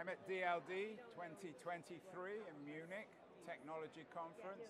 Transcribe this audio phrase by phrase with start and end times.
[0.00, 3.12] I'm at DLD 2023 in Munich,
[3.44, 4.64] technology conference.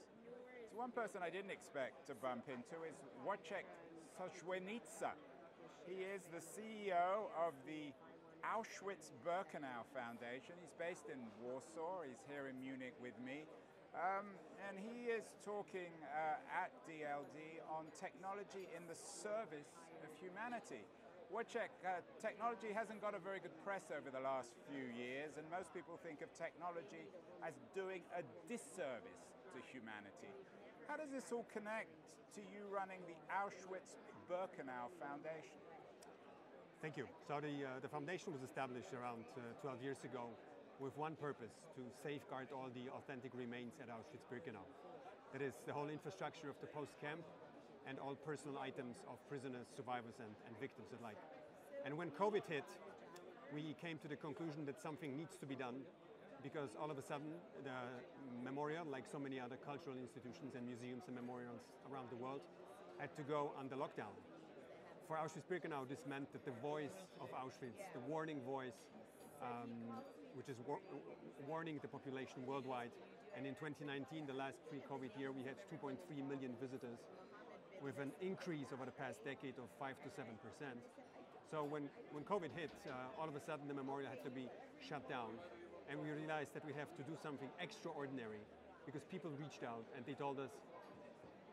[0.67, 3.63] So one person I didn't expect to bump into is Wojciech
[4.19, 5.15] Soczewica.
[5.87, 7.95] He is the CEO of the
[8.43, 10.59] Auschwitz-Birkenau Foundation.
[10.59, 12.11] He's based in Warsaw.
[12.11, 13.47] He's here in Munich with me.
[13.95, 14.35] Um,
[14.67, 20.83] and he is talking uh, at DLD on technology in the service of humanity.
[21.31, 25.47] Wojciech, uh, technology hasn't got a very good press over the last few years, and
[25.47, 27.07] most people think of technology
[27.47, 30.35] as doing a disservice to humanity.
[30.91, 31.95] How does this all connect
[32.35, 35.55] to you running the Auschwitz-Birkenau Foundation?
[36.83, 37.07] Thank you.
[37.31, 40.35] So the, uh, the foundation was established around uh, 12 years ago
[40.83, 44.67] with one purpose, to safeguard all the authentic remains at Auschwitz-Birkenau.
[45.31, 47.23] That is the whole infrastructure of the post-camp
[47.91, 51.19] and all personal items of prisoners, survivors, and, and victims alike.
[51.85, 52.71] And when COVID hit,
[53.51, 55.83] we came to the conclusion that something needs to be done
[56.41, 57.35] because all of a sudden
[57.67, 57.75] the
[58.47, 62.41] memorial, like so many other cultural institutions and museums and memorials around the world,
[63.03, 64.15] had to go under lockdown.
[65.11, 68.79] For Auschwitz-Birkenau, this meant that the voice of Auschwitz, the warning voice,
[69.43, 69.99] um,
[70.39, 70.79] which is war
[71.49, 72.95] warning the population worldwide,
[73.37, 76.99] and in 2019, the last pre-COVID year, we had 2.3 million visitors
[77.83, 80.25] with an increase over the past decade of 5 to 7%.
[81.51, 84.47] So when, when COVID hit, uh, all of a sudden the memorial had to be
[84.79, 85.33] shut down.
[85.89, 88.45] And we realized that we have to do something extraordinary
[88.87, 90.53] because people reached out and they told us,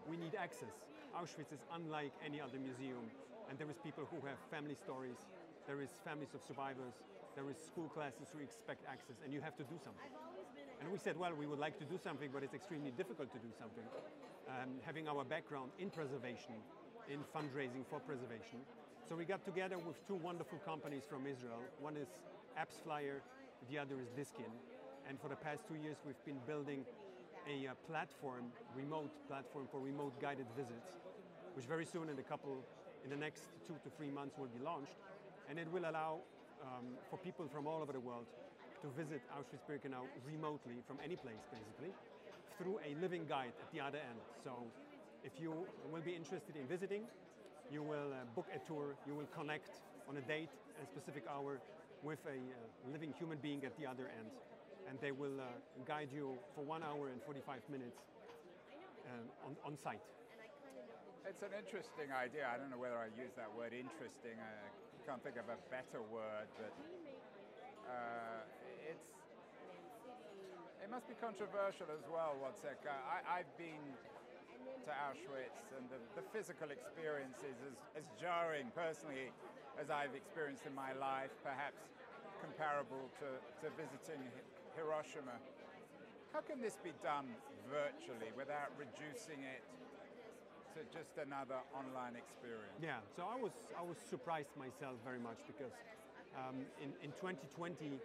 [0.06, 0.76] we need access.
[1.16, 3.10] Auschwitz is unlike any other museum.
[3.50, 5.18] And there is people who have family stories,
[5.66, 6.94] there is families of survivors,
[7.36, 10.12] there is school classes who expect access, and you have to do something.
[10.82, 13.40] And we said, well, we would like to do something, but it's extremely difficult to
[13.40, 13.86] do something.
[14.48, 16.56] Um, having our background in preservation,
[17.12, 18.64] in fundraising for preservation.
[19.04, 21.60] So we got together with two wonderful companies from Israel.
[21.82, 22.08] One is
[22.56, 23.20] AppsFlyer,
[23.70, 24.52] the other is Diskin.
[25.08, 26.86] And for the past two years, we've been building
[27.44, 30.96] a uh, platform, remote platform for remote guided visits,
[31.54, 32.64] which very soon in a couple,
[33.04, 34.96] in the next two to three months will be launched.
[35.50, 36.20] And it will allow
[36.64, 38.26] um, for people from all over the world
[38.82, 41.92] to visit Auschwitz-Birkenau remotely from any place, basically,
[42.58, 44.20] through a living guide at the other end.
[44.44, 44.52] So
[45.24, 45.54] if you
[45.92, 47.04] will be interested in visiting,
[47.72, 49.70] you will uh, book a tour, you will connect
[50.10, 50.50] on a date,
[50.82, 51.60] a specific hour,
[52.04, 54.30] with a uh, living human being at the other end.
[54.90, 55.52] And they will uh,
[55.86, 58.00] guide you for one hour and 45 minutes
[59.12, 60.00] um, on, on site.
[61.28, 62.48] It's an interesting idea.
[62.48, 64.40] I don't know whether I use that word interesting.
[64.40, 64.64] I
[65.04, 66.72] can't think of a better word, but
[67.84, 68.48] uh,
[68.88, 69.17] it's
[70.84, 72.82] it must be controversial as well, Wojciech.
[72.86, 73.82] I, have been
[74.86, 79.34] to Auschwitz and the, the physical experience is as, as, jarring personally
[79.76, 81.82] as I've experienced in my life, perhaps
[82.40, 83.30] comparable to,
[83.62, 84.22] to visiting
[84.78, 85.36] Hiroshima.
[86.34, 87.28] How can this be done
[87.68, 89.66] virtually without reducing it
[90.78, 92.78] to just another online experience?
[92.80, 95.74] Yeah, so I was, I was surprised myself very much because
[96.38, 97.98] um, in, in 2020,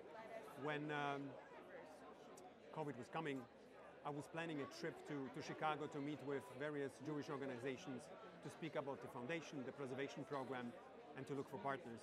[0.65, 1.29] when um,
[2.73, 3.39] COVID was coming,
[4.05, 8.03] I was planning a trip to, to Chicago to meet with various Jewish organizations
[8.43, 10.73] to speak about the foundation, the preservation program,
[11.17, 12.01] and to look for partners.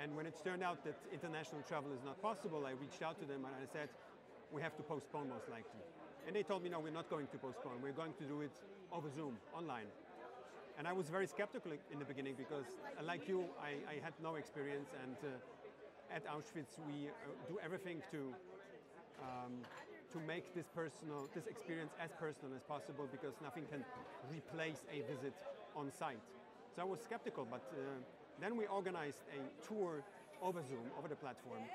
[0.00, 3.26] And when it turned out that international travel is not possible, I reached out to
[3.26, 3.88] them and I said,
[4.52, 5.82] we have to postpone most likely.
[6.26, 7.82] And they told me, no, we're not going to postpone.
[7.82, 8.54] We're going to do it
[8.92, 9.88] over Zoom, online.
[10.78, 12.66] And I was very skeptical in the beginning because,
[12.98, 14.90] uh, like you, I, I had no experience.
[15.02, 17.10] And uh, at Auschwitz, we uh,
[17.48, 18.34] do everything to
[19.22, 19.62] um,
[20.14, 23.82] to make this personal, this experience as personal as possible because nothing can
[24.30, 25.34] replace a visit
[25.74, 26.22] on site.
[26.74, 27.98] So I was skeptical, but uh,
[28.40, 30.04] then we organized a tour
[30.40, 31.66] over Zoom, over the platform,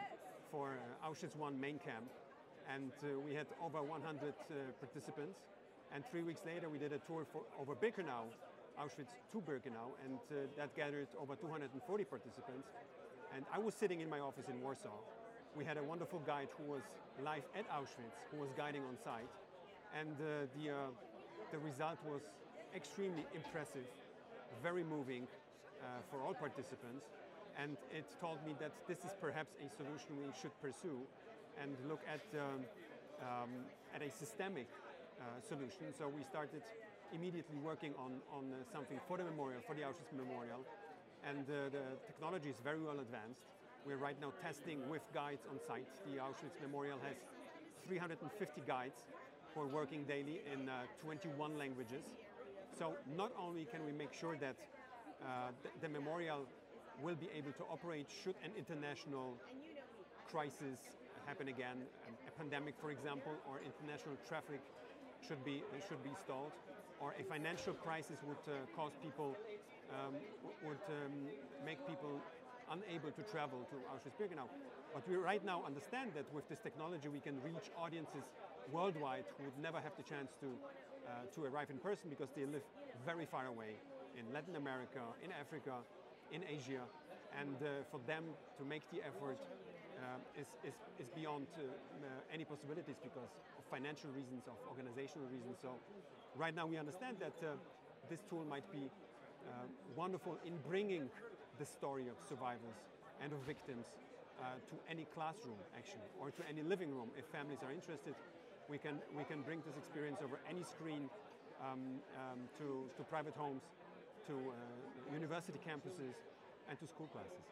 [0.52, 2.08] for uh, Auschwitz One main camp,
[2.74, 5.40] and uh, we had over 100 uh, participants.
[5.94, 8.32] And three weeks later, we did a tour for, over Birkenau,
[8.80, 12.68] Auschwitz to Birkenau, and uh, that gathered over 240 participants.
[13.36, 14.96] And I was sitting in my office in Warsaw.
[15.60, 16.84] We had a wonderful guide who was
[17.20, 19.28] live at Auschwitz, who was guiding on site.
[19.92, 20.76] And uh, the, uh,
[21.52, 22.22] the result was
[22.74, 23.84] extremely impressive,
[24.64, 27.12] very moving uh, for all participants.
[27.60, 31.04] And it told me that this is perhaps a solution we should pursue
[31.60, 32.64] and look at, um,
[33.20, 33.52] um,
[33.92, 34.72] at a systemic
[35.20, 35.92] uh, solution.
[35.92, 36.64] So we started
[37.12, 40.64] immediately working on, on uh, something for the memorial, for the Auschwitz Memorial.
[41.28, 43.44] And uh, the technology is very well advanced.
[43.86, 45.88] We're right now testing with guides on site.
[46.06, 47.16] The Auschwitz Memorial has
[47.88, 49.04] 350 guides
[49.54, 52.04] who are working daily in uh, 21 languages.
[52.78, 54.56] So not only can we make sure that
[55.24, 56.46] uh, the, the memorial
[57.02, 59.34] will be able to operate should an international
[60.30, 61.78] crisis happen again.
[62.28, 64.60] A pandemic, for example, or international traffic
[65.26, 66.52] should be, should be stalled,
[67.00, 69.36] or a financial crisis would uh, cause people,
[69.92, 70.16] um,
[70.66, 71.14] would um,
[71.66, 72.20] make people
[72.72, 74.48] unable to travel to Auschwitz-Birkenau.
[74.94, 78.24] But we right now understand that with this technology we can reach audiences
[78.72, 80.48] worldwide who would never have the chance to,
[81.06, 82.66] uh, to arrive in person because they live
[83.06, 83.78] very far away
[84.18, 85.82] in Latin America, in Africa,
[86.32, 86.82] in Asia,
[87.38, 88.24] and uh, for them
[88.58, 89.38] to make the effort
[90.00, 91.66] um, is, is, is beyond uh,
[92.34, 95.58] any possibilities because of financial reasons, of organizational reasons.
[95.62, 95.76] So
[96.36, 97.58] right now we understand that uh,
[98.10, 98.90] this tool might be
[99.46, 99.66] uh,
[99.96, 101.10] wonderful in bringing
[101.60, 102.80] the story of survivors
[103.22, 103.86] and of victims
[104.40, 108.16] uh, to any classroom actually, or to any living room if families are interested.
[108.72, 111.12] We can, we can bring this experience over any screen
[111.60, 113.66] um, um, to, to private homes,
[114.32, 114.56] to uh,
[115.12, 116.16] university campuses,
[116.70, 117.44] and to school classes.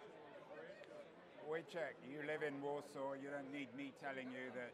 [1.50, 3.18] Wojciech, you live in Warsaw.
[3.18, 4.72] You don't need me telling you that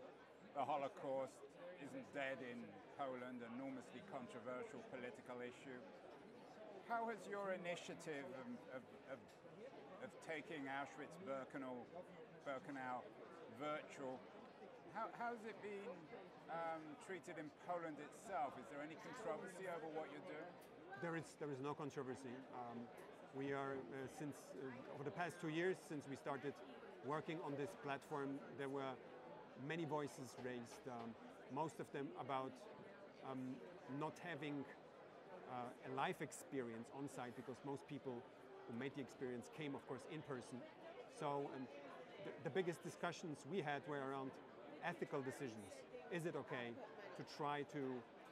[0.54, 1.34] the Holocaust
[1.80, 2.60] isn't dead in
[3.00, 5.80] Poland, an enormously controversial political issue.
[6.92, 8.84] How has your initiative of, of,
[9.16, 9.20] of,
[10.04, 11.88] of taking Auschwitz-Birkenau
[12.44, 13.00] Birkenau
[13.56, 14.20] virtual,
[14.92, 15.96] how, how's it been
[16.52, 18.52] um, treated in Poland itself?
[18.60, 20.52] Is there any controversy over what you're doing?
[21.00, 22.36] There is, there is no controversy.
[22.52, 22.84] Um,
[23.32, 26.54] we are, uh, since, uh, over the past two years, since we started
[27.08, 28.94] working on this platform, there were
[29.68, 31.16] many voices raised, um,
[31.56, 32.52] most of them about
[33.24, 33.56] um,
[34.00, 34.66] not having
[35.54, 38.18] uh, a life experience on site because most people
[38.66, 40.58] who made the experience came, of course, in person.
[41.20, 41.68] So um,
[42.26, 44.32] the, the biggest discussions we had were around
[44.84, 45.70] ethical decisions.
[46.12, 46.74] Is it okay
[47.18, 47.82] to try to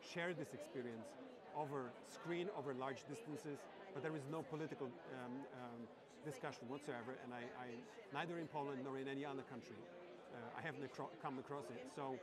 [0.02, 1.06] share this experience
[1.56, 3.60] over screen, over large distances,
[3.94, 5.82] but there is no political um, um,
[6.26, 7.68] discussion whatsoever, and I, I,
[8.14, 9.76] neither in Poland nor in any other country,
[10.34, 11.82] uh, I haven't come across it.
[11.96, 12.16] So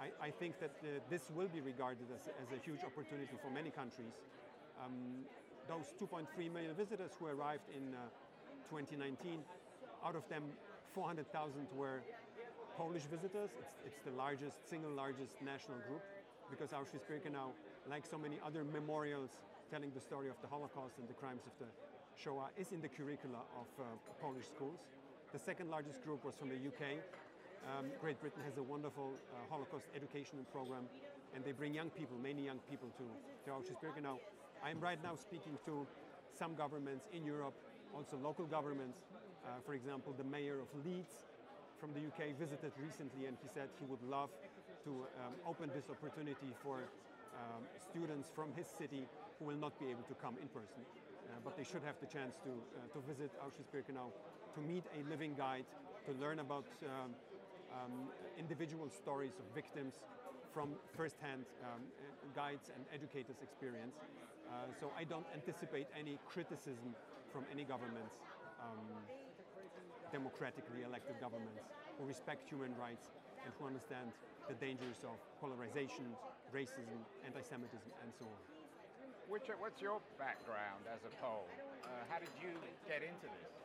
[0.00, 3.52] I, I think that uh, this will be regarded as, as, a huge opportunity for
[3.52, 4.16] many countries.
[4.80, 5.28] Um,
[5.68, 8.08] those 2.3 million visitors who arrived in uh,
[8.72, 9.44] 2019,
[10.00, 10.44] out of them
[10.94, 12.00] 400,000 were
[12.78, 13.50] Polish visitors.
[13.60, 16.00] It's, it's, the largest, single largest national group
[16.48, 17.52] because Auschwitz-Birkenau,
[17.88, 19.30] like so many other memorials
[19.70, 21.68] telling the story of the Holocaust and the crimes of the
[22.16, 23.84] Shoah is in the curricula of uh,
[24.20, 24.80] Polish schools.
[25.32, 27.04] The second largest group was from the UK.
[27.68, 30.88] Um, Great Britain has a wonderful uh, Holocaust educational program,
[31.34, 33.04] and they bring young people, many young people, to,
[33.44, 34.16] to Auschwitz-Birkenau.
[34.64, 35.86] I'm right now speaking to
[36.32, 37.54] some governments in Europe,
[37.94, 38.98] also local governments.
[39.44, 41.28] Uh, for example, the mayor of Leeds
[41.78, 44.30] from the UK visited recently, and he said he would love
[44.84, 46.88] to um, open this opportunity for
[47.36, 49.04] um, students from his city
[49.38, 50.80] who will not be able to come in person.
[51.28, 54.08] Uh, but they should have the chance to, uh, to visit Auschwitz-Birkenau,
[54.56, 55.64] to meet a living guide,
[56.08, 57.12] to learn about um,
[57.72, 59.94] um, individual stories of victims
[60.52, 61.82] from first-hand um,
[62.34, 63.94] guides and educators' experience.
[64.50, 66.94] Uh, so I don't anticipate any criticism
[67.32, 68.18] from any governments,
[68.58, 68.82] um,
[70.10, 73.14] democratically elected governments, who respect human rights
[73.44, 74.10] and who understand
[74.48, 76.10] the dangers of polarization,
[76.50, 78.42] racism, anti-Semitism, and so on.
[79.30, 81.46] Which, what's your background as a Pole?
[81.86, 82.50] Uh, how did you
[82.90, 83.59] get into this?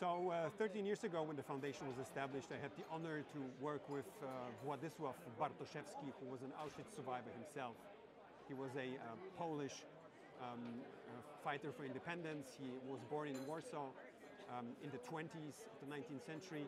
[0.00, 3.38] So uh, 13 years ago when the foundation was established, I had the honor to
[3.60, 4.26] work with uh,
[4.66, 7.76] Władysław Bartoszewski, who was an Auschwitz survivor himself.
[8.48, 9.86] He was a uh, Polish
[10.42, 10.82] um,
[11.44, 12.58] fighter for independence.
[12.58, 13.86] He was born in Warsaw
[14.50, 16.66] um, in the 20s of the 19th century.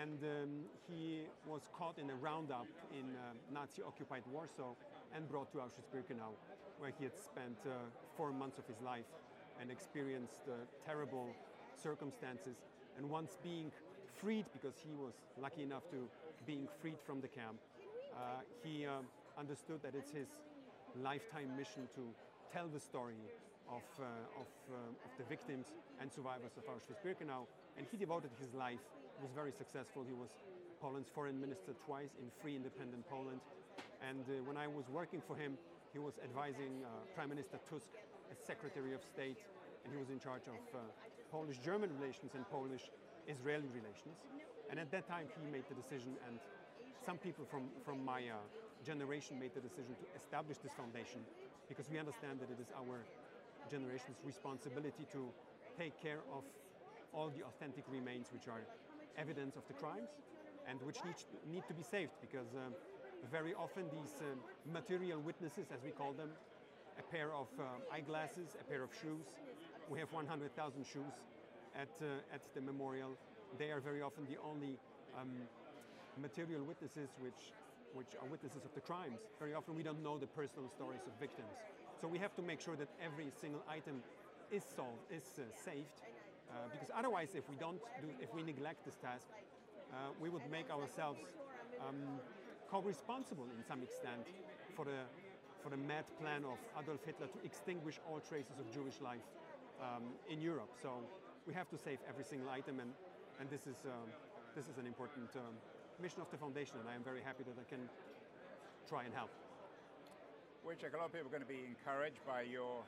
[0.00, 0.50] And um,
[0.88, 4.74] he was caught in a roundup in uh, Nazi-occupied Warsaw
[5.16, 6.30] and brought to Auschwitz-Birkenau
[6.78, 7.74] where he had spent uh,
[8.16, 9.10] four months of his life
[9.60, 10.54] and experienced uh,
[10.86, 11.28] terrible
[11.82, 12.56] circumstances.
[12.96, 13.70] And once being
[14.20, 16.08] freed, because he was lucky enough to
[16.46, 17.58] being freed from the camp,
[18.14, 19.02] uh, he uh,
[19.38, 20.28] understood that it's his
[21.02, 22.02] lifetime mission to
[22.52, 23.18] tell the story
[23.68, 27.48] of, uh, of, uh, of, the victims and survivors of Auschwitz-Birkenau.
[27.78, 28.84] And he devoted his life.
[29.16, 30.04] He was very successful.
[30.06, 30.28] He was
[30.80, 33.40] Poland's foreign minister twice in free independent Poland.
[34.02, 35.56] And when I was working for him,
[35.92, 37.88] he was advising uh, Prime Minister Tusk
[38.30, 39.38] as Secretary of State,
[39.84, 40.78] and he was in charge of uh,
[41.30, 44.16] Polish-German relations and Polish-Israeli relations.
[44.70, 46.38] And at that time, he made the decision, and
[47.04, 48.40] some people from, from my uh,
[48.84, 51.20] generation made the decision to establish this foundation
[51.68, 53.04] because we understand that it is our
[53.70, 55.28] generation's responsibility to
[55.78, 56.44] take care of
[57.14, 58.60] all the authentic remains which are
[59.16, 60.10] evidence of the crimes
[60.68, 61.16] and which need,
[61.50, 62.72] need to be saved because um,
[63.30, 64.38] very often these um,
[64.72, 66.30] material witnesses, as we call them,
[66.98, 69.26] a pair of uh, eyeglasses, a pair of shoes.
[69.90, 71.14] We have 100,000 shoes
[71.74, 73.10] at, uh, at the memorial.
[73.58, 74.78] They are very often the only
[75.18, 75.28] um,
[76.20, 77.52] material witnesses which,
[77.94, 79.20] which are witnesses of the crimes.
[79.38, 81.52] Very often we don't know the personal stories of victims.
[82.00, 84.02] So we have to make sure that every single item
[84.50, 85.96] is solved, is uh, saved,
[86.50, 89.26] uh, because otherwise if we don't do, if we neglect this task,
[89.92, 91.20] uh, we would make ourselves
[91.80, 92.20] um,
[92.70, 94.24] co-responsible in some extent
[94.74, 95.04] for the,
[95.62, 99.24] for the mad plan of Adolf Hitler to extinguish all traces of Jewish life
[99.82, 100.70] um, in Europe.
[100.80, 101.02] So
[101.46, 102.94] we have to save every single item, and,
[103.42, 104.08] and this, is, um,
[104.54, 105.58] this is an important um,
[106.00, 107.90] mission of the foundation, and I am very happy that I can
[108.88, 109.30] try and help.
[110.62, 112.86] Wojciech, a lot of people are going to be encouraged by your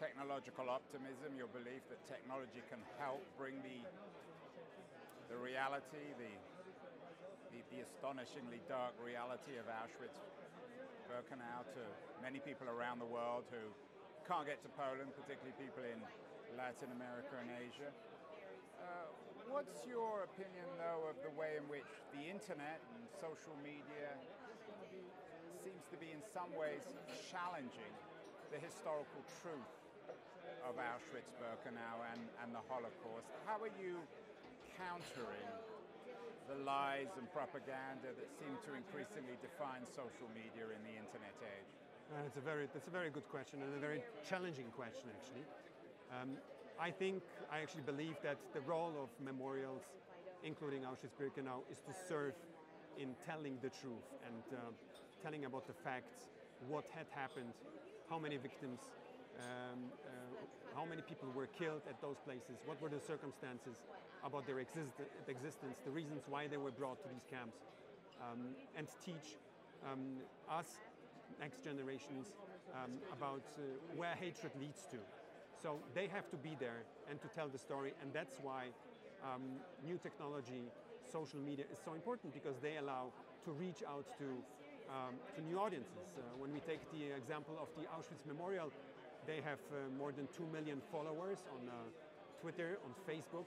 [0.00, 3.84] technological optimism, your belief that technology can help bring the,
[5.28, 6.32] the reality, the,
[7.52, 10.16] the, the astonishingly dark reality of Auschwitz
[11.04, 11.84] Birkenau to
[12.24, 13.68] many people around the world who
[14.30, 15.98] can't get to Poland, particularly people in
[16.54, 17.90] Latin America and Asia.
[18.78, 19.10] Uh,
[19.50, 24.14] what's your opinion, though, of the way in which the internet and social media
[25.66, 26.86] seems to be in some ways
[27.26, 27.90] challenging
[28.54, 29.74] the historical truth
[30.62, 33.26] of Auschwitz-Birkenau and, and the Holocaust.
[33.50, 33.98] How are you
[34.78, 35.50] countering
[36.46, 41.79] the lies and propaganda that seem to increasingly define social media in the internet age?
[42.10, 45.46] Uh, it's a very, that's a very good question and a very challenging question, actually.
[46.10, 46.30] Um,
[46.74, 49.82] I think, I actually believe that the role of memorials,
[50.42, 52.34] including Auschwitz-Birkenau, is to serve
[52.98, 54.74] in telling the truth and uh,
[55.22, 56.26] telling about the facts,
[56.66, 57.54] what had happened,
[58.10, 58.80] how many victims,
[59.38, 60.10] um, uh,
[60.74, 63.86] how many people were killed at those places, what were the circumstances
[64.24, 64.98] about their exist
[65.28, 67.56] existence, the reasons why they were brought to these camps,
[68.18, 69.38] um, and teach
[69.86, 70.18] um,
[70.50, 70.76] us,
[71.38, 72.32] next generations,
[72.74, 73.62] um, about uh,
[73.96, 74.98] where hatred leads to.
[75.62, 78.72] So they have to be there and to tell the story, and that's why
[79.22, 79.42] um,
[79.84, 80.64] new technology,
[81.12, 83.12] social media is so important because they allow
[83.44, 84.24] to reach out to
[84.90, 86.18] um, to new audiences.
[86.18, 88.72] Uh, when we take the example of the Auschwitz Memorial,
[89.26, 91.72] they have uh, more than 2 million followers on uh,
[92.42, 93.46] Twitter, on Facebook,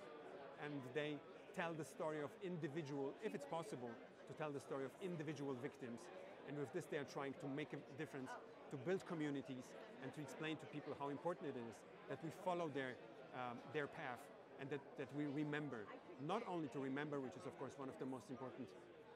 [0.63, 1.19] and they
[1.55, 3.89] tell the story of individual, if it's possible,
[4.27, 5.99] to tell the story of individual victims.
[6.47, 8.29] And with this, they are trying to make a difference,
[8.71, 9.63] to build communities,
[10.03, 11.75] and to explain to people how important it is
[12.09, 12.95] that we follow their,
[13.33, 14.19] um, their path
[14.59, 15.87] and that, that we remember.
[16.27, 18.67] Not only to remember, which is, of course, one of the most important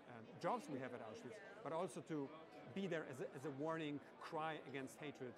[0.10, 2.30] um, jobs we have at Auschwitz, but also to
[2.74, 5.36] be there as a, as a warning cry against hatred,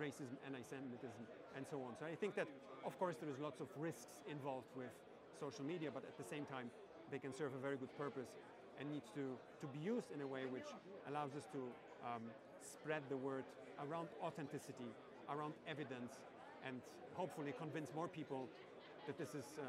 [0.00, 1.22] racism, anti-Semitism,
[1.56, 1.94] and so on.
[1.98, 2.46] So I think that,
[2.84, 4.90] of course, there is lots of risks involved with
[5.38, 6.70] social media, but at the same time,
[7.10, 8.28] they can serve a very good purpose
[8.78, 10.68] and needs to, to be used in a way which
[11.08, 11.58] allows us to
[12.06, 12.22] um,
[12.62, 13.44] spread the word
[13.88, 14.90] around authenticity,
[15.30, 16.18] around evidence,
[16.66, 16.80] and
[17.14, 18.48] hopefully convince more people
[19.06, 19.62] that this is uh,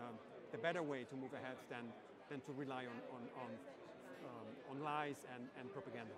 [0.52, 1.86] the better way to move ahead than,
[2.30, 3.52] than to rely on, on, on
[4.26, 6.14] um, on lies and, and propaganda.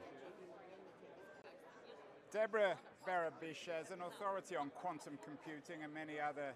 [2.32, 6.54] Deborah Berebichez, as an authority on quantum computing and many other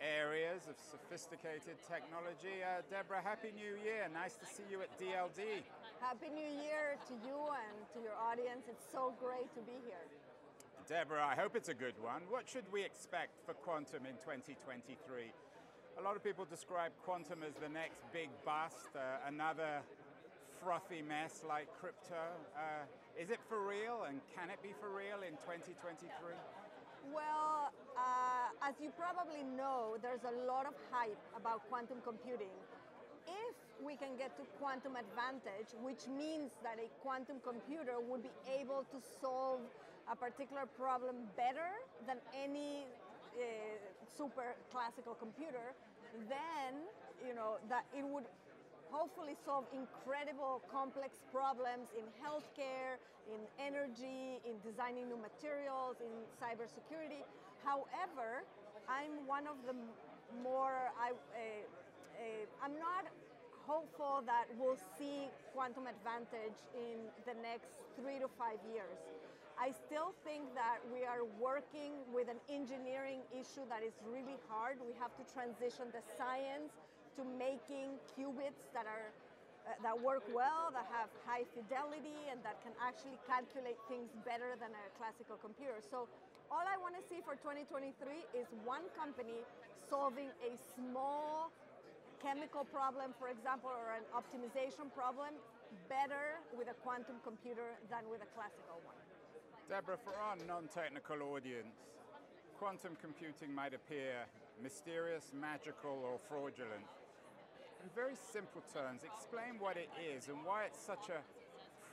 [0.00, 2.62] areas of sophisticated technology.
[2.62, 4.06] Uh, Deborah, Happy New Year.
[4.12, 5.66] Nice to see you at DLD.
[6.00, 8.70] Happy New Year to you and to your audience.
[8.70, 10.06] It's so great to be here.
[10.86, 12.22] Deborah, I hope it's a good one.
[12.30, 14.96] What should we expect for quantum in 2023?
[15.98, 19.82] A lot of people describe quantum as the next big bust, uh, another
[20.62, 22.22] frothy mess like crypto.
[22.56, 22.86] Uh,
[23.20, 26.08] is it for real and can it be for real in 2023?
[27.14, 32.52] Well, uh, as you probably know, there's a lot of hype about quantum computing.
[33.26, 38.34] If we can get to quantum advantage, which means that a quantum computer would be
[38.48, 39.60] able to solve
[40.10, 42.84] a particular problem better than any
[43.36, 43.42] uh,
[44.16, 45.76] super classical computer,
[46.28, 46.74] then
[47.26, 48.24] you know that it would
[48.90, 52.96] hopefully solve incredible complex problems in healthcare,
[53.28, 57.24] in energy, in designing new materials, in cybersecurity.
[57.64, 58.44] However,
[58.88, 59.76] I'm one of the
[60.42, 63.04] more, I, uh, uh, I'm not
[63.68, 66.96] hopeful that we'll see quantum advantage in
[67.28, 67.68] the next
[68.00, 68.96] three to five years.
[69.60, 74.78] I still think that we are working with an engineering issue that is really hard.
[74.80, 76.70] We have to transition the science
[77.18, 79.10] to making qubits that are
[79.66, 84.54] uh, that work well, that have high fidelity, and that can actually calculate things better
[84.56, 85.82] than a classical computer.
[85.82, 86.08] So
[86.48, 87.92] all I want to see for 2023
[88.32, 89.44] is one company
[89.90, 91.52] solving a small
[92.22, 95.36] chemical problem, for example, or an optimization problem
[95.90, 98.96] better with a quantum computer than with a classical one.
[99.68, 101.76] Deborah, for our non-technical audience,
[102.56, 104.24] quantum computing might appear
[104.62, 106.88] mysterious, magical, or fraudulent.
[107.82, 111.20] In very simple terms, explain what it is and why it's such a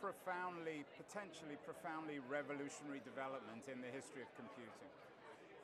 [0.01, 4.89] profoundly, potentially profoundly revolutionary development in the history of computing.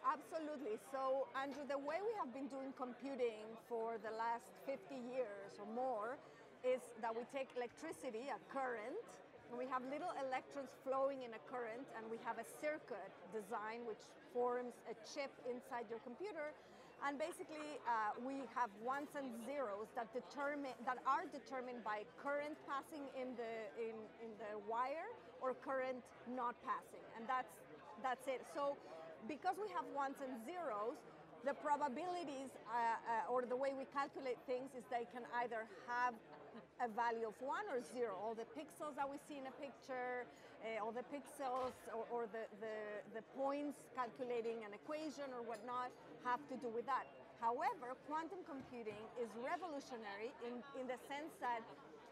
[0.02, 0.82] Absolutely.
[0.90, 5.70] So, Andrew, the way we have been doing computing for the last 50 years or
[5.78, 6.18] more
[6.66, 8.98] is that we take electricity, a current,
[9.50, 13.86] and we have little electrons flowing in a current, and we have a circuit design
[13.86, 14.02] which
[14.34, 16.56] forms a chip inside your computer.
[17.02, 22.54] And basically, uh, we have ones and zeros that determine that are determined by current
[22.70, 25.10] passing in the in, in the wire
[25.42, 27.50] or current not passing, and that's
[28.06, 28.46] that's it.
[28.54, 28.78] So
[29.26, 31.02] because we have ones and zeros,
[31.42, 36.14] the probabilities uh, uh, or the way we calculate things is they can either have
[36.82, 38.14] a value of one or zero.
[38.22, 40.26] All the pixels that we see in a picture,
[40.62, 42.78] uh, all the pixels or, or the, the,
[43.18, 45.90] the points calculating an equation or whatnot
[46.24, 47.06] have to do with that.
[47.42, 51.66] However, quantum computing is revolutionary in, in the sense that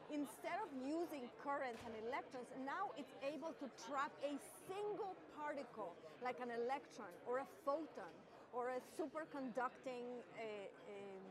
[0.10, 4.34] instead of using currents and electrons, now it's able to trap a
[4.66, 5.94] single particle,
[6.26, 8.10] like an electron or a photon
[8.50, 11.26] or a superconducting uh, um,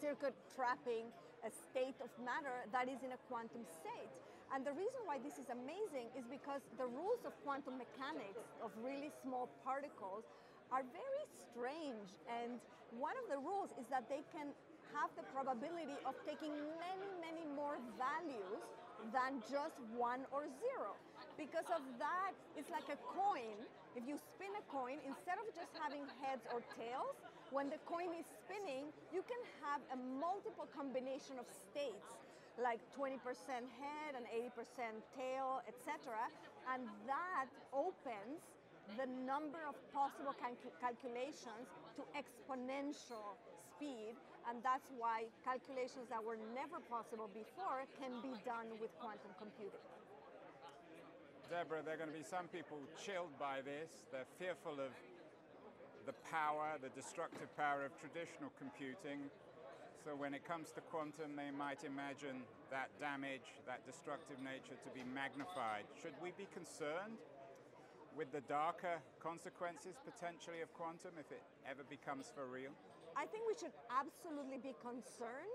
[0.00, 1.12] circuit trapping
[1.44, 4.08] a state of matter that is in a quantum state.
[4.48, 8.72] And the reason why this is amazing is because the rules of quantum mechanics of
[8.80, 10.24] really small particles
[10.72, 12.08] are very strange.
[12.28, 12.60] And
[12.96, 14.52] one of the rules is that they can
[14.94, 18.62] have the probability of taking many, many more values
[19.10, 20.94] than just one or zero.
[21.34, 23.58] Because of that, it's like a coin.
[23.98, 27.18] If you spin a coin, instead of just having heads or tails,
[27.50, 32.06] when the coin is spinning, you can have a multiple combination of states,
[32.58, 33.18] like 20%
[33.50, 34.54] head and 80%
[35.18, 36.14] tail, etc.
[36.70, 38.38] And that opens
[39.00, 43.36] the number of possible calculations to exponential
[43.74, 44.14] speed
[44.48, 49.80] and that's why calculations that were never possible before can be done with quantum computing.
[51.48, 54.04] Deborah, there are going to be some people chilled by this.
[54.12, 54.92] They're fearful of
[56.04, 59.32] the power, the destructive power of traditional computing.
[60.04, 64.90] So when it comes to quantum, they might imagine that damage, that destructive nature to
[64.92, 65.88] be magnified.
[65.96, 67.16] Should we be concerned
[68.16, 72.70] with the darker consequences potentially of quantum if it ever becomes for real?
[73.18, 75.54] I think we should absolutely be concerned,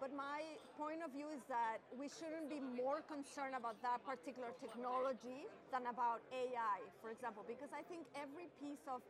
[0.00, 0.44] but my
[0.76, 5.88] point of view is that we shouldn't be more concerned about that particular technology than
[5.88, 9.00] about AI, for example, because I think every piece of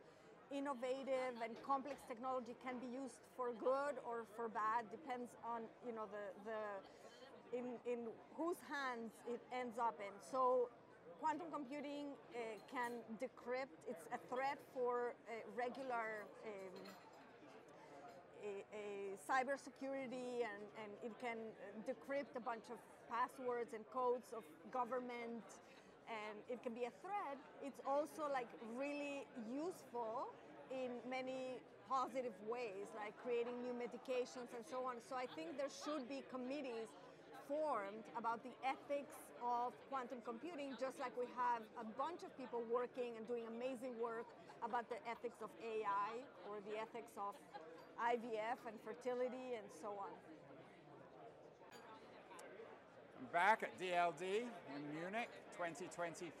[0.51, 5.93] innovative and complex technology can be used for good or for bad, depends on you
[5.93, 6.59] know the the
[7.53, 7.99] in, in
[8.37, 10.13] whose hands it ends up in.
[10.21, 10.69] So
[11.19, 12.39] quantum computing uh,
[12.71, 13.75] can decrypt.
[13.87, 16.75] It's a threat for uh, regular um,
[18.39, 18.85] a, a
[19.19, 21.37] cybersecurity and, and it can
[21.83, 22.79] decrypt a bunch of
[23.11, 25.43] passwords and codes of government
[26.09, 30.33] and it can be a threat, it's also like really useful
[30.73, 34.97] in many positive ways, like creating new medications and so on.
[35.05, 36.89] So I think there should be committees
[37.45, 42.63] formed about the ethics of quantum computing, just like we have a bunch of people
[42.71, 44.27] working and doing amazing work
[44.63, 47.35] about the ethics of AI or the ethics of
[47.99, 50.11] IVF and fertility and so on.
[53.19, 56.31] I'm Back at DLD in Munich 2023,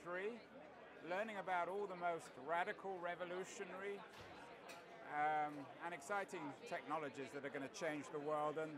[1.09, 3.99] learning about all the most radical, revolutionary,
[5.11, 5.53] um,
[5.85, 8.57] and exciting technologies that are going to change the world.
[8.61, 8.71] And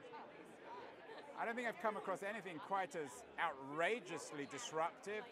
[1.41, 3.09] I don't think I've come across anything quite as
[3.41, 5.25] outrageously disruptive,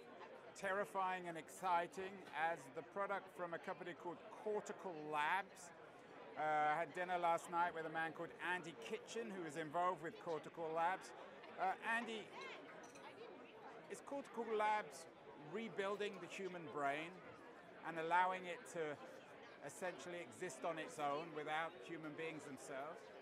[0.58, 5.70] terrifying, and exciting as the product from a company called Cortical Labs
[6.40, 10.02] uh, I had dinner last night with a man called Andy Kitchen, who is involved
[10.02, 11.12] with Cortical Labs.
[11.60, 12.24] Uh, Andy,
[13.92, 15.12] is Cortical Labs
[15.52, 17.12] rebuilding the human brain
[17.84, 18.96] and allowing it to
[19.68, 23.19] essentially exist on its own without human beings themselves?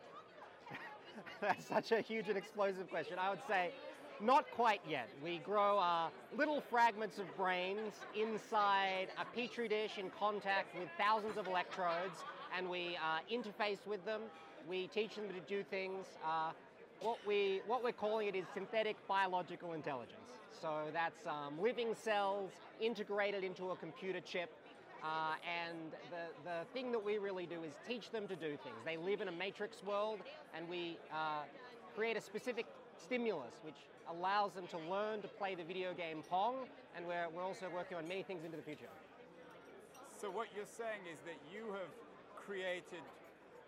[1.41, 3.17] That's such a huge and explosive question.
[3.19, 3.71] I would say
[4.19, 5.09] not quite yet.
[5.23, 11.37] We grow uh, little fragments of brains inside a petri dish in contact with thousands
[11.37, 12.23] of electrodes
[12.55, 14.21] and we uh, interface with them.
[14.67, 16.05] We teach them to do things.
[16.25, 16.51] Uh,
[17.01, 20.17] what, we, what we're calling it is synthetic biological intelligence.
[20.59, 22.49] So that's um, living cells
[22.81, 24.49] integrated into a computer chip.
[25.07, 28.75] Uh, and the, the thing that we really do is teach them to do things.
[28.83, 30.19] They live in a matrix world,
[30.53, 31.43] and we uh,
[31.95, 32.65] create a specific
[33.01, 37.43] stimulus which allows them to learn to play the video game Pong, and we're, we're
[37.43, 38.91] also working on many things into the future.
[40.19, 41.91] So, what you're saying is that you have
[42.35, 43.05] created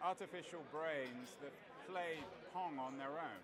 [0.04, 1.54] artificial brains that
[1.90, 2.20] play
[2.54, 3.40] Pong on their own?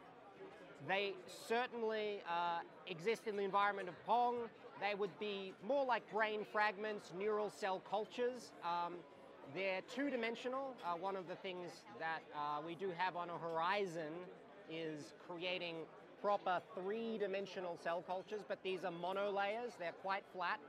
[0.88, 1.14] They
[1.48, 4.36] certainly uh, exist in the environment of Pong.
[4.80, 8.52] They would be more like brain fragments, neural cell cultures.
[8.64, 8.96] Um,
[9.56, 10.76] they're two dimensional.
[10.86, 11.70] Uh, one of the things
[12.00, 14.14] that uh, we do have on a horizon
[14.70, 15.76] is creating
[16.22, 20.60] proper three dimensional cell cultures, but these are monolayers, they're quite flat.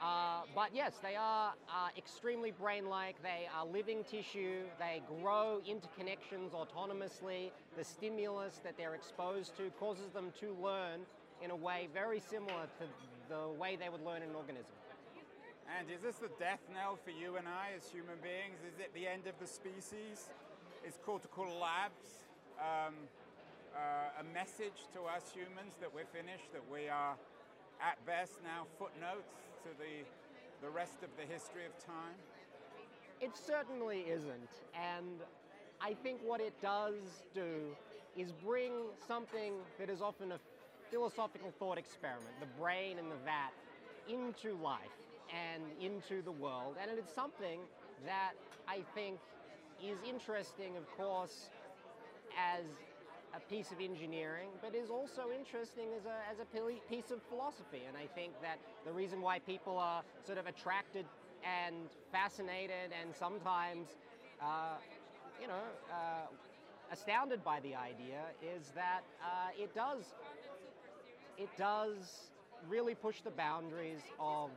[0.00, 5.60] Uh, but yes, they are uh, extremely brain like, they are living tissue, they grow
[5.66, 7.50] interconnections autonomously.
[7.78, 11.00] The stimulus that they're exposed to causes them to learn
[11.42, 12.84] in a way very similar to
[13.28, 14.76] the way they would learn an organism.
[15.78, 18.60] And is this the death knell for you and I as human beings?
[18.68, 20.30] Is it the end of the species?
[20.86, 22.22] Is cortical labs
[22.60, 22.94] um,
[23.74, 27.16] uh, a message to us humans that we're finished, that we are
[27.82, 32.14] at best now footnotes to the, the rest of the history of time?
[33.20, 34.52] It certainly isn't.
[34.74, 35.18] And
[35.80, 37.74] I think what it does do
[38.16, 38.72] is bring
[39.08, 40.38] something that is often a
[40.90, 43.50] philosophical thought experiment, the brain and the vat,
[44.08, 44.80] into life
[45.34, 46.76] and into the world.
[46.80, 47.60] And it's something
[48.04, 48.34] that
[48.68, 49.18] I think
[49.82, 51.50] is interesting, of course,
[52.38, 52.64] as
[53.36, 56.46] a piece of engineering, but is also interesting as a, as a
[56.88, 57.82] piece of philosophy.
[57.86, 61.04] And I think that the reason why people are sort of attracted
[61.44, 61.76] and
[62.10, 63.88] fascinated and sometimes,
[64.40, 64.76] uh,
[65.40, 66.26] you know, uh,
[66.90, 70.04] astounded by the idea is that uh, it does,
[71.36, 72.30] it does
[72.68, 74.50] really push the boundaries of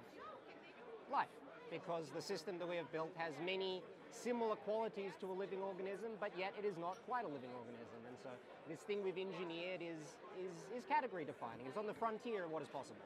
[1.12, 1.28] life
[1.70, 6.12] because the system that we have built has many similar qualities to a living organism,
[6.20, 7.99] but yet it is not quite a living organism.
[8.24, 8.30] So
[8.68, 11.68] this thing we've engineered is, is, is category defining.
[11.68, 13.04] It's on the frontier of what is possible.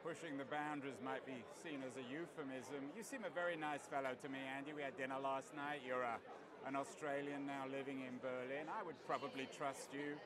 [0.00, 2.92] Pushing the boundaries might be seen as a euphemism.
[2.96, 4.72] You seem a very nice fellow to me, Andy.
[4.76, 5.80] We had dinner last night.
[5.80, 6.20] You're a,
[6.68, 8.68] an Australian now living in Berlin.
[8.68, 10.16] I would probably trust you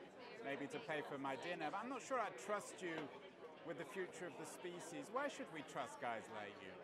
[0.43, 2.95] maybe to pay for my dinner, but I'm not sure I'd trust you
[3.67, 5.11] with the future of the species.
[5.11, 6.75] Why should we trust guys like you?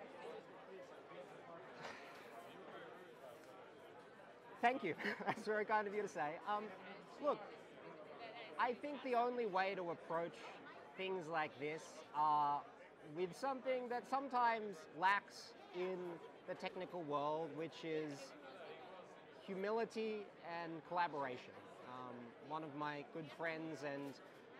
[4.65, 4.95] Thank you.
[5.27, 6.31] That's very kind of you to say.
[6.49, 6.63] Um,
[7.23, 7.37] look,
[8.59, 10.33] I think the only way to approach
[10.97, 11.83] things like this
[12.17, 12.61] are
[13.15, 15.99] with something that sometimes lacks in
[16.47, 18.11] the technical world, which is
[19.45, 20.25] humility
[20.63, 21.53] and collaboration.
[21.93, 22.15] Um,
[22.49, 24.15] one of my good friends and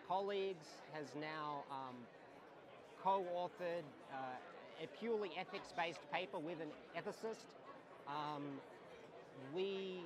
[0.06, 1.96] colleagues has now um,
[3.02, 7.42] co-authored uh, a purely ethics-based paper with an ethicist.
[8.06, 8.42] Um,
[9.54, 10.00] we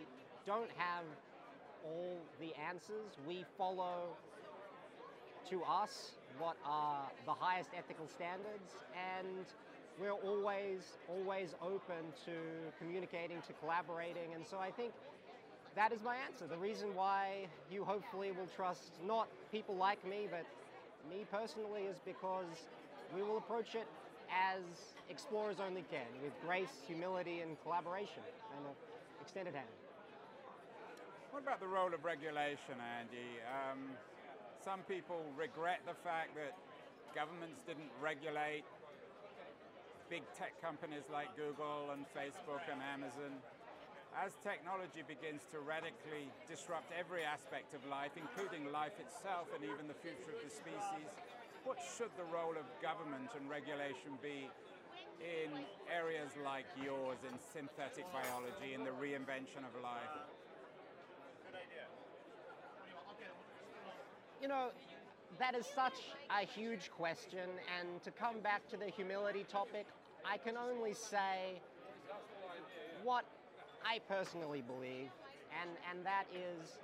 [0.46, 1.04] don't have
[1.84, 3.10] all the answers.
[3.26, 4.08] We follow
[5.50, 9.44] to us what are the highest ethical standards and
[10.00, 12.32] we're always always open to
[12.78, 14.92] communicating to collaborating and so i think
[15.74, 20.28] that is my answer the reason why you hopefully will trust not people like me
[20.30, 20.46] but
[21.10, 22.68] me personally is because
[23.14, 23.86] we will approach it
[24.30, 24.62] as
[25.08, 28.22] explorers only can with grace humility and collaboration
[29.30, 29.70] extended hand
[31.30, 33.38] what about the role of regulation, Andy?
[33.46, 33.94] Um,
[34.58, 36.58] some people regret the fact that
[37.14, 38.66] governments didn't regulate
[40.10, 43.30] big tech companies like Google and Facebook and Amazon.
[44.10, 49.86] As technology begins to radically disrupt every aspect of life, including life itself and even
[49.86, 51.06] the future of the species,
[51.62, 54.50] what should the role of government and regulation be
[55.20, 55.50] in
[55.92, 60.11] areas like yours, in synthetic biology, in the reinvention of life?
[64.40, 64.68] you know,
[65.38, 65.92] that is such
[66.30, 69.87] a huge question, and to come back to the humility topic,
[70.24, 71.61] I can only say
[73.02, 73.24] what
[73.85, 75.11] I personally believe,
[75.61, 76.78] and, and that is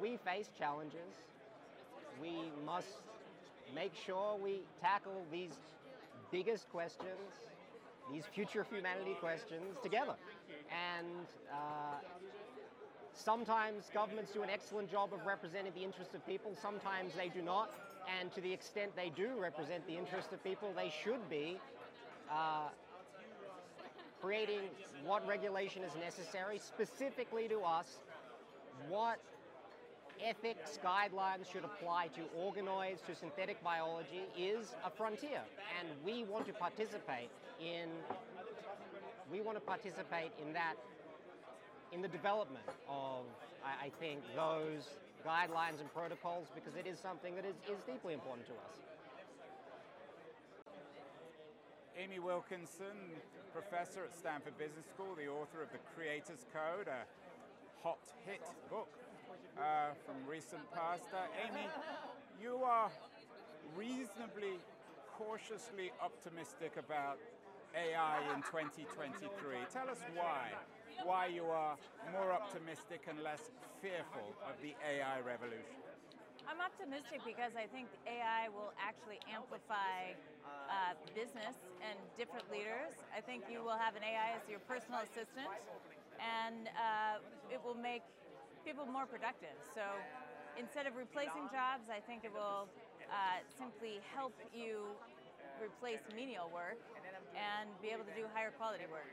[0.00, 1.14] we face challenges.
[2.20, 2.88] We must
[3.74, 5.52] make sure we tackle these
[6.30, 7.30] biggest questions,
[8.12, 10.14] these future of humanity questions together.
[10.70, 11.98] And uh,
[13.16, 17.40] Sometimes governments do an excellent job of representing the interests of people, sometimes they do
[17.40, 17.72] not.
[18.20, 21.58] And to the extent they do represent the interests of people, they should be
[22.30, 22.68] uh,
[24.20, 24.60] creating
[25.04, 27.98] what regulation is necessary, specifically to us,
[28.88, 29.18] what
[30.24, 35.42] ethics guidelines should apply to organoids, to synthetic biology, is a frontier.
[35.78, 37.88] And we want to participate in
[39.30, 40.74] we want to participate in that
[41.92, 43.24] in the development of,
[43.64, 44.86] I, I think, those
[45.26, 48.86] guidelines and protocols because it is something that is, is deeply important to us.
[51.98, 52.94] Amy Wilkinson,
[53.52, 57.02] professor at Stanford Business School, the author of The Creator's Code, a
[57.82, 58.92] hot hit book
[59.58, 61.04] uh, from recent past.
[61.12, 61.66] Uh, Amy,
[62.40, 62.90] you are
[63.76, 64.60] reasonably
[65.16, 67.18] cautiously optimistic about
[67.74, 69.28] AI in 2023.
[69.72, 70.52] Tell us why.
[71.04, 71.76] Why you are
[72.12, 75.76] more optimistic and less fearful of the AI revolution.
[76.48, 80.14] I'm optimistic because I think AI will actually amplify
[80.70, 82.94] uh, business and different leaders.
[83.14, 85.50] I think you will have an AI as your personal assistant,
[86.22, 87.18] and uh,
[87.52, 88.02] it will make
[88.66, 89.54] people more productive.
[89.78, 89.86] So
[90.58, 92.66] instead of replacing jobs, I think it will
[93.06, 94.90] uh, simply help you
[95.62, 96.82] replace menial work
[97.38, 99.06] and be able to do higher quality work.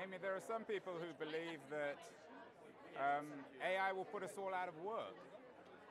[0.00, 2.00] Amy, there are some people who believe that
[2.96, 3.28] um,
[3.60, 5.14] AI will put us all out of work,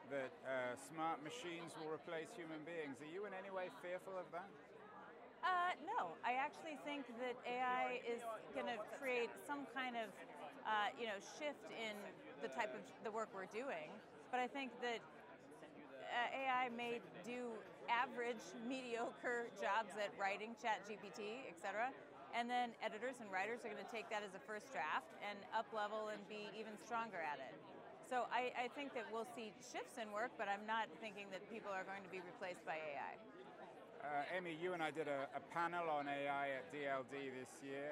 [0.10, 2.98] that uh, smart machines will replace human beings.
[2.98, 4.50] Are you in any way fearful of that?
[5.44, 8.22] Uh, no, I actually think that AI is
[8.54, 10.10] going to create some kind of,
[10.66, 11.94] uh, you know, shift in
[12.42, 13.90] the type of the work we're doing.
[14.32, 15.00] But I think that
[16.10, 17.54] uh, AI may do
[17.88, 21.92] average, mediocre jobs at writing, chat GPT, etc.
[22.36, 25.40] And then editors and writers are going to take that as a first draft and
[25.56, 27.56] up level and be even stronger at it.
[28.10, 31.44] So I, I think that we'll see shifts in work, but I'm not thinking that
[31.52, 33.14] people are going to be replaced by AI.
[34.08, 37.92] Uh, Amy, you and I did a, a, panel on AI at DLD this year,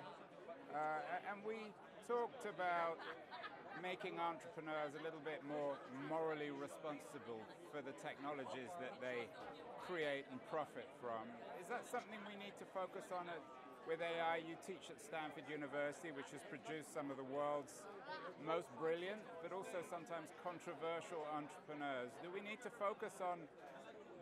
[0.71, 1.75] uh, and we
[2.08, 3.04] talked about
[3.84, 5.75] making entrepreneurs a little bit more
[6.08, 9.28] morally responsible for the technologies that they
[9.84, 11.28] create and profit from.
[11.60, 13.43] Is that something we need to focus on at,
[13.84, 14.39] with AI?
[14.39, 17.84] You teach at Stanford University, which has produced some of the world's
[18.47, 22.15] most brilliant, but also sometimes controversial entrepreneurs.
[22.23, 23.43] Do we need to focus on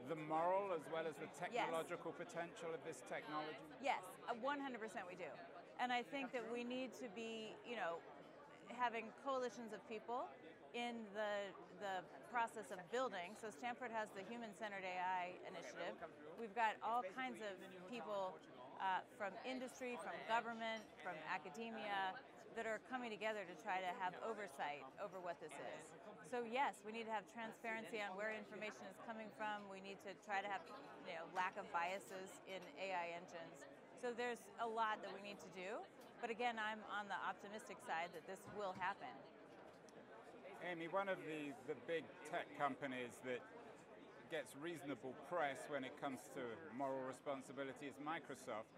[0.09, 2.27] the moral as well as the technological yes.
[2.27, 3.59] potential of this technology?
[3.79, 4.39] Yes, 100%
[5.07, 5.31] we do.
[5.79, 7.99] And I think that we need to be, you know,
[8.71, 10.27] having coalitions of people
[10.73, 11.95] in the, the
[12.33, 13.37] process of building.
[13.37, 15.93] So Stanford has the Human-Centered AI Initiative.
[16.41, 17.53] We've got all kinds of
[17.89, 18.33] people
[18.81, 22.17] uh, from industry, from government, from academia,
[22.53, 25.83] that are coming together to try to have oversight over what this is.
[26.29, 29.65] So yes, we need to have transparency on where information is coming from.
[29.69, 30.61] We need to try to have
[31.09, 33.53] you know, lack of biases in AI engines.
[34.01, 35.81] So there's a lot that we need to do.
[36.21, 39.11] But again, I'm on the optimistic side that this will happen.
[40.63, 43.43] Amy, one of the, the big tech companies that
[44.31, 46.41] gets reasonable press when it comes to
[46.77, 48.71] moral responsibility is Microsoft.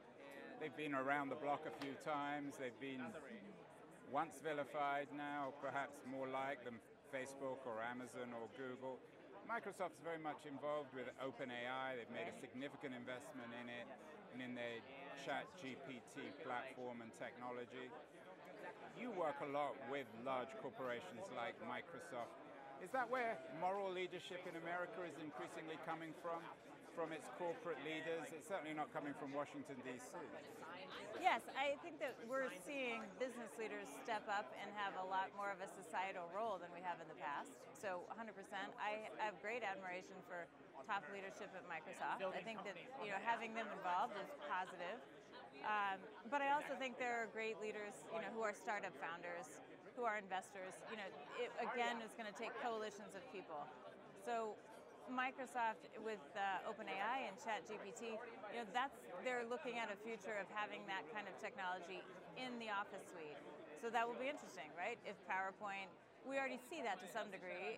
[0.60, 2.56] They've been around the block a few times.
[2.60, 3.04] They've been
[4.12, 6.78] once vilified, now perhaps more like than
[7.14, 9.00] Facebook or Amazon or Google.
[9.46, 12.02] Microsoft's very much involved with OpenAI.
[12.02, 13.86] They've made a significant investment in it
[14.34, 14.82] and in their
[15.22, 17.94] chat GPT platform and technology.
[18.98, 22.34] You work a lot with large corporations like Microsoft.
[22.82, 26.42] Is that where moral leadership in America is increasingly coming from?
[26.98, 28.32] From its corporate leaders?
[28.32, 30.16] It's certainly not coming from Washington, D.C.
[31.22, 35.50] Yes, I think that we're seeing business leaders step up and have a lot more
[35.52, 37.52] of a societal role than we have in the past.
[37.82, 38.32] So 100%.
[38.80, 40.46] I have great admiration for
[40.86, 42.22] top leadership at Microsoft.
[42.22, 45.00] I think that you know having them involved is positive.
[45.66, 45.98] Um,
[46.30, 49.50] but I also think there are great leaders, you know, who are startup founders,
[49.98, 50.78] who are investors.
[50.94, 51.10] You know,
[51.42, 53.66] it again is going to take coalitions of people.
[54.26, 54.54] So
[55.12, 58.18] Microsoft with uh, OpenAI and ChatGPT,
[58.54, 62.02] you know, that's they're looking at a future of having that kind of technology
[62.38, 63.38] in the Office suite.
[63.82, 64.98] So that will be interesting, right?
[65.06, 65.94] If PowerPoint,
[66.26, 67.78] we already see that to some degree.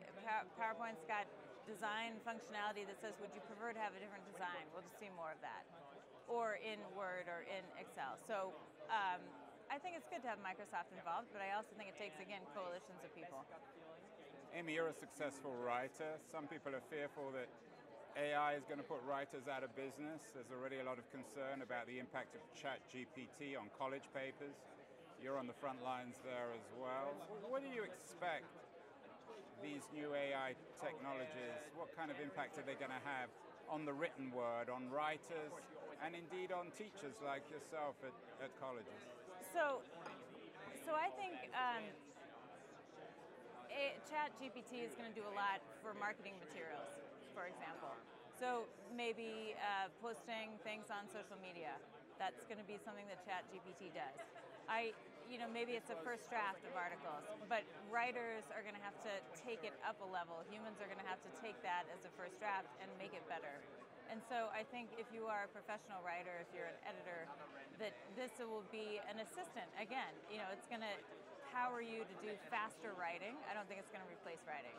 [0.56, 1.28] PowerPoint's got
[1.68, 4.64] design functionality that says, would you prefer to have a different design?
[4.72, 5.68] We'll just see more of that.
[6.32, 8.16] Or in Word or in Excel.
[8.24, 8.56] So
[8.88, 9.20] um,
[9.68, 12.44] I think it's good to have Microsoft involved, but I also think it takes, again,
[12.56, 13.44] coalitions of people.
[14.58, 16.18] Amy, you're a successful writer.
[16.34, 17.46] Some people are fearful that
[18.18, 20.34] AI is going to put writers out of business.
[20.34, 24.58] There's already a lot of concern about the impact of chat GPT on college papers.
[25.22, 27.14] You're on the front lines there as well.
[27.46, 28.50] What do you expect
[29.62, 33.30] these new AI technologies, what kind of impact are they going to have
[33.70, 35.54] on the written word, on writers,
[36.02, 39.06] and indeed on teachers like yourself at, at colleges?
[39.54, 39.86] So,
[40.82, 41.86] so I think um,
[44.28, 46.92] Chat GPT is going to do a lot for marketing materials,
[47.32, 47.96] for example.
[48.36, 51.80] So maybe uh, posting things on social media.
[52.20, 54.20] That's going to be something that Chat GPT does.
[54.68, 54.92] I,
[55.32, 59.00] you know, maybe it's a first draft of articles, but writers are going to have
[59.08, 60.44] to take it up a level.
[60.52, 63.24] Humans are going to have to take that as a first draft and make it
[63.32, 63.64] better.
[64.12, 67.32] And so I think if you are a professional writer, if you're an editor,
[67.80, 69.72] that this will be an assistant.
[69.80, 70.96] Again, you know, it's going to
[71.48, 73.32] empower you to do faster writing.
[73.48, 74.76] I don't think it's going to replace writing.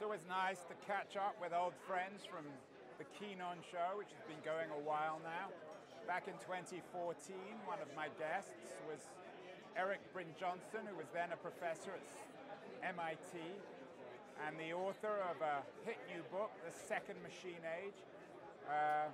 [0.00, 2.48] So It's nice to catch up with old friends from
[2.96, 5.52] the Keen On show, which has been going a while now.
[6.08, 6.80] Back in 2014,
[7.68, 9.00] one of my guests was
[9.76, 12.04] Eric Bryn Johnson, who was then a professor at
[12.80, 13.36] MIT
[14.44, 18.00] and the author of a hit new book, The Second Machine Age.
[18.66, 19.08] Uh,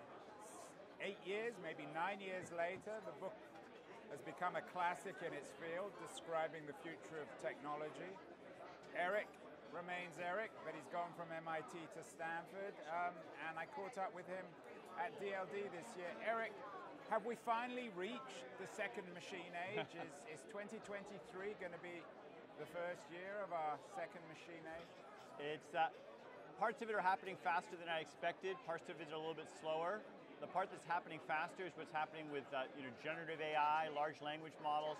[1.02, 3.36] eight years, maybe nine years later, the book
[4.10, 8.10] has become a classic in its field, describing the future of technology.
[8.98, 9.30] Erik
[9.70, 13.14] remains Erik, but he's gone from MIT to Stanford, um,
[13.46, 14.42] and I caught up with him
[14.98, 16.10] at DLD this year.
[16.26, 16.50] Erik,
[17.06, 19.86] have we finally reached the second machine age?
[20.02, 21.14] is, is 2023
[21.62, 22.02] going to be
[22.58, 24.92] the first year of our second machine age?
[25.38, 25.94] It's uh,
[26.58, 28.58] parts of it are happening faster than I expected.
[28.66, 30.02] Parts of it are a little bit slower.
[30.40, 34.24] The part that's happening faster is what's happening with uh, you know generative AI, large
[34.24, 34.96] language models.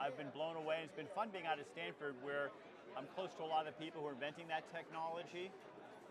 [0.00, 0.80] I've been blown away.
[0.80, 2.48] It's been fun being out at Stanford where
[2.96, 5.52] I'm close to a lot of the people who are inventing that technology.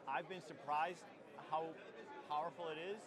[0.06, 1.02] I've been surprised
[1.50, 1.66] how
[2.30, 3.02] powerful it is.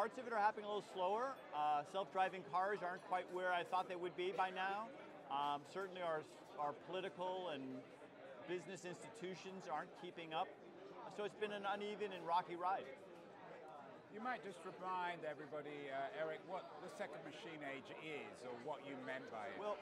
[0.00, 1.36] Parts of it are happening a little slower.
[1.52, 4.88] Uh, self-driving cars aren't quite where I thought they would be by now.
[5.28, 6.24] Um, certainly our,
[6.56, 7.84] our political and
[8.48, 10.48] business institutions aren't keeping up.
[11.20, 12.88] So it's been an uneven and rocky ride.
[14.10, 18.82] You might just remind everybody, uh, Erik, what the second machine age is or what
[18.82, 19.54] you meant by it.
[19.54, 19.78] Well,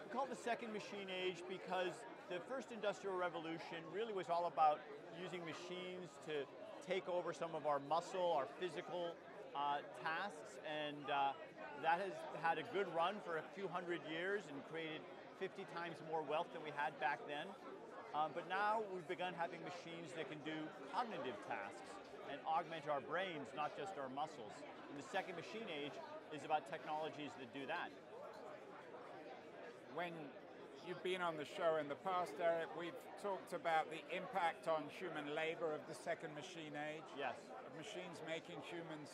[0.00, 1.92] we call it the second machine age because
[2.32, 4.80] the first industrial revolution really was all about
[5.20, 6.48] using machines to
[6.88, 9.12] take over some of our muscle, our physical
[9.52, 11.36] uh, tasks, and uh,
[11.84, 15.04] that has had a good run for a few hundred years and created
[15.36, 17.44] 50 times more wealth than we had back then.
[18.16, 20.56] Um, but now we've begun having machines that can do
[20.96, 21.99] cognitive tasks
[22.30, 24.54] and augment our brains, not just our muscles.
[24.90, 25.94] And the second machine age
[26.30, 27.90] is about technologies that do that.
[29.94, 30.14] When
[30.86, 34.86] you've been on the show in the past, Erik, we've talked about the impact on
[34.94, 37.06] human labor of the second machine age.
[37.18, 37.34] Yes.
[37.66, 39.10] Of machines making humans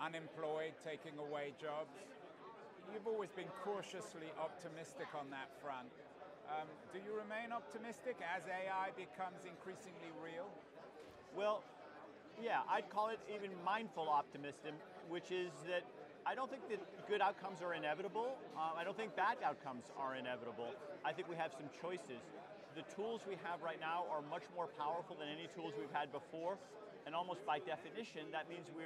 [0.00, 1.92] unemployed, taking away jobs.
[2.92, 5.92] You've always been cautiously optimistic on that front.
[6.46, 10.46] Um, do you remain optimistic as AI becomes increasingly real?
[11.34, 11.66] Well,
[12.42, 14.76] yeah, I'd call it even mindful optimism,
[15.08, 15.84] which is that
[16.26, 18.36] I don't think that good outcomes are inevitable.
[18.56, 20.74] Uh, I don't think bad outcomes are inevitable.
[21.04, 22.20] I think we have some choices.
[22.74, 26.12] The tools we have right now are much more powerful than any tools we've had
[26.12, 26.58] before,
[27.06, 28.82] and almost by definition, that means we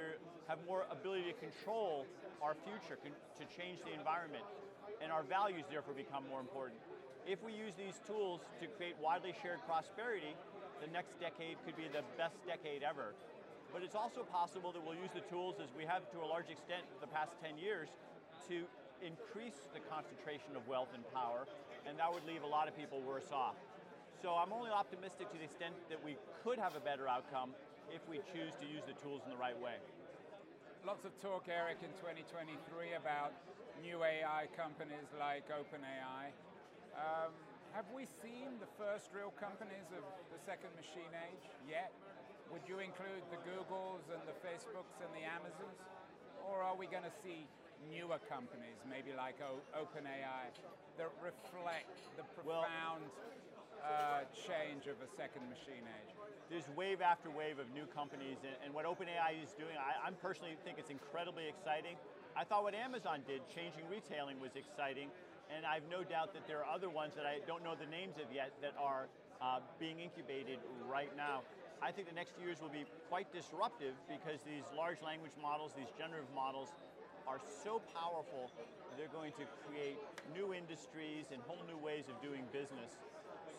[0.47, 2.05] have more ability to control
[2.39, 4.45] our future, to change the environment,
[5.01, 6.79] and our values therefore become more important.
[7.27, 10.37] If we use these tools to create widely shared prosperity,
[10.79, 13.13] the next decade could be the best decade ever.
[13.71, 16.51] But it's also possible that we'll use the tools, as we have to a large
[16.51, 17.87] extent the past 10 years,
[18.51, 18.67] to
[18.99, 21.47] increase the concentration of wealth and power,
[21.87, 23.55] and that would leave a lot of people worse off.
[24.21, 27.55] So I'm only optimistic to the extent that we could have a better outcome
[27.89, 29.79] if we choose to use the tools in the right way.
[30.85, 32.53] Lots of talk, Erik, in 2023
[32.99, 33.33] about
[33.81, 36.35] new AI companies like OpenAI.
[36.93, 37.33] Um,
[37.73, 41.93] have we seen the first real companies of the second machine age yet?
[42.51, 45.79] Would you include the Googles and the Facebooks and the Amazons?
[46.43, 47.47] Or are we going to see
[47.87, 50.51] newer companies, maybe like o- OpenAI,
[50.99, 53.07] that reflect the profound
[53.79, 56.11] uh, change of a second machine age?
[56.51, 60.11] There's wave after wave of new companies, and, and what OpenAI is doing, I, I
[60.19, 61.95] personally think it's incredibly exciting.
[62.35, 65.07] I thought what Amazon did, changing retailing, was exciting,
[65.47, 67.87] and I have no doubt that there are other ones that I don't know the
[67.87, 69.07] names of yet that are
[69.39, 70.59] uh, being incubated
[70.91, 71.47] right now.
[71.81, 75.73] I think the next few years will be quite disruptive because these large language models,
[75.73, 76.69] these generative models,
[77.25, 78.53] are so powerful,
[78.97, 79.97] they're going to create
[80.29, 83.01] new industries and whole new ways of doing business.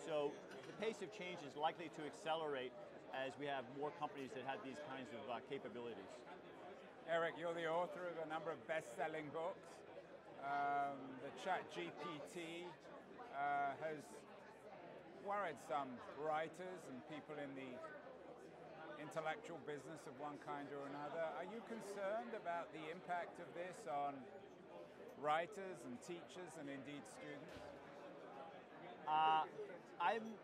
[0.07, 0.31] So
[0.71, 2.71] the pace of change is likely to accelerate
[3.11, 6.15] as we have more companies that have these kinds of uh, capabilities.
[7.11, 9.67] Erik, you're the author of a number of best-selling books.
[10.47, 10.95] Um,
[11.27, 12.71] the Chat GPT
[13.35, 13.99] uh, has
[15.27, 17.71] worried some writers and people in the
[19.03, 21.27] intellectual business of one kind or another.
[21.35, 24.15] Are you concerned about the impact of this on
[25.19, 27.51] writers and teachers and indeed students?
[29.11, 29.43] Uh,
[29.99, 30.39] I'm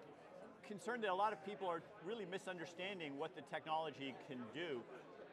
[0.67, 4.83] concerned that a lot of people are really misunderstanding what the technology can do.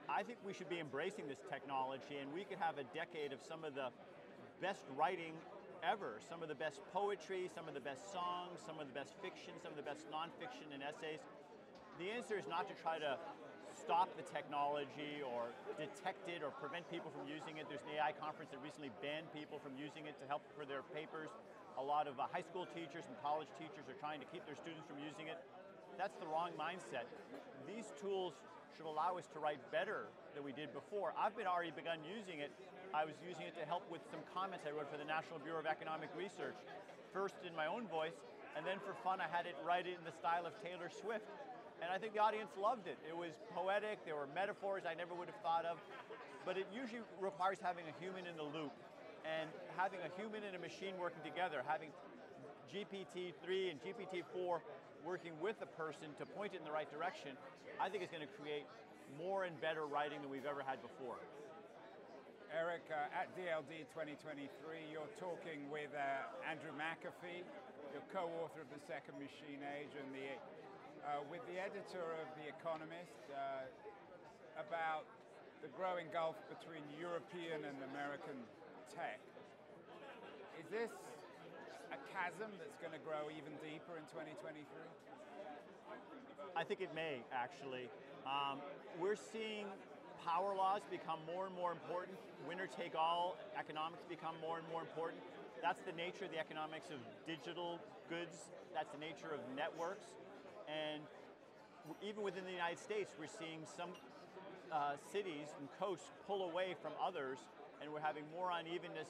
[0.05, 3.41] I think we should be embracing this technology and we could have a decade of
[3.41, 3.89] some of the
[4.61, 5.33] best writing
[5.81, 9.17] ever, some of the best poetry, some of the best songs, some of the best
[9.21, 11.19] fiction, some of the best nonfiction and essays
[11.99, 13.15] the answer is not to try to
[13.75, 17.67] stop the technology or detect it or prevent people from using it.
[17.67, 20.83] There's an AI conference that recently banned people from using it to help for their
[20.95, 21.31] papers.
[21.75, 24.55] A lot of uh, high school teachers and college teachers are trying to keep their
[24.55, 25.39] students from using it.
[25.99, 27.07] That's the wrong mindset.
[27.67, 28.35] These tools
[28.75, 31.15] should allow us to write better than we did before.
[31.15, 32.51] I've been already begun using it.
[32.91, 35.63] I was using it to help with some comments I wrote for the National Bureau
[35.63, 36.55] of Economic Research.
[37.11, 38.19] First in my own voice,
[38.55, 41.27] and then for fun I had it write it in the style of Taylor Swift.
[41.81, 42.97] And I think the audience loved it.
[43.07, 45.77] It was poetic, there were metaphors I never would have thought of,
[46.45, 48.71] but it usually requires having a human in the loop
[49.25, 51.89] and having a human and a machine working together, having
[52.71, 54.61] GPT-3 and GPT-4
[55.05, 57.37] working with a person to point it in the right direction,
[57.77, 58.65] I think is going to create
[59.17, 61.21] more and better writing than we've ever had before.
[62.53, 64.47] Erik, uh, at DLD 2023,
[64.93, 67.43] you're talking with uh, Andrew McAfee,
[67.91, 70.39] you're co-author of The Second Machine Age, and the,
[71.05, 73.69] uh, with the editor of The Economist uh,
[74.57, 75.05] about
[75.61, 78.37] the growing gulf between European and American
[78.89, 79.21] tech.
[80.57, 80.93] Is this
[81.93, 84.65] a chasm that's going to grow even deeper in 2023?
[86.57, 87.85] I think it may, actually.
[88.25, 88.57] Um,
[88.97, 89.69] we're seeing
[90.25, 92.17] power laws become more and more important.
[92.49, 95.21] Winner take all economics become more and more important.
[95.61, 96.97] That's the nature of the economics of
[97.29, 97.77] digital
[98.09, 98.49] goods.
[98.73, 100.09] That's the nature of networks.
[100.67, 101.01] And
[102.01, 103.89] even within the United States, we're seeing some
[104.71, 107.37] uh, cities and coasts pull away from others,
[107.81, 109.09] and we're having more unevenness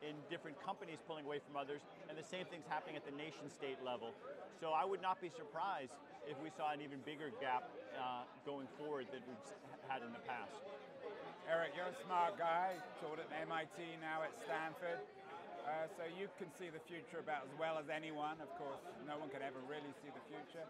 [0.00, 3.48] in different companies pulling away from others, and the same thing's happening at the nation
[3.52, 4.12] state level.
[4.60, 5.92] So I would not be surprised
[6.28, 9.50] if we saw an even bigger gap uh, going forward than we've
[9.88, 10.56] had in the past.
[11.48, 15.00] Erik, you're a smart guy, taught at MIT, now at Stanford.
[15.64, 18.40] Uh, so you can see the future about as well as anyone.
[18.40, 20.64] Of course, no one can ever really see the future.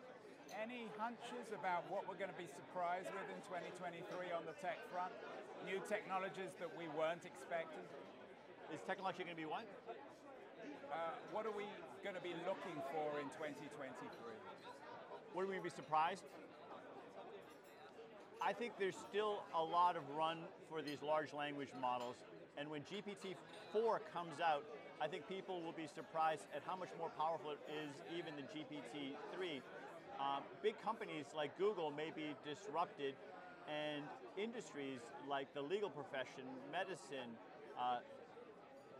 [0.59, 4.03] Any hunches about what we're going to be surprised with in 2023
[4.35, 5.15] on the tech front?
[5.63, 7.87] New technologies that we weren't expecting?
[8.75, 9.63] Is technology going to be what?
[10.91, 11.71] Uh, what are we
[12.03, 13.71] going to be looking for in 2023?
[15.39, 16.27] Would we be surprised?
[18.43, 22.17] I think there's still a lot of run for these large language models.
[22.59, 24.65] And when GPT-4 comes out,
[25.01, 28.45] I think people will be surprised at how much more powerful it is even than
[28.51, 29.63] GPT-3.
[30.21, 33.15] Um, big companies like Google may be disrupted
[33.65, 34.05] and
[34.37, 37.33] industries like the legal profession, medicine,
[37.81, 38.05] uh,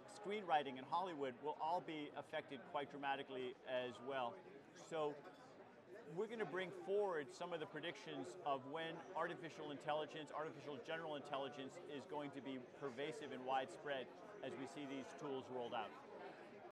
[0.09, 4.33] screenwriting in Hollywood will all be affected quite dramatically as well.
[4.89, 5.13] So
[6.17, 11.17] we're going to bring forward some of the predictions of when artificial intelligence, artificial general
[11.17, 14.09] intelligence is going to be pervasive and widespread
[14.41, 15.93] as we see these tools rolled out.